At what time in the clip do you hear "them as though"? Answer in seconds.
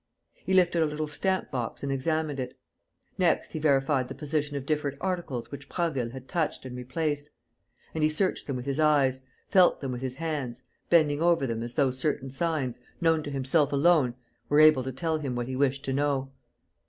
11.45-11.91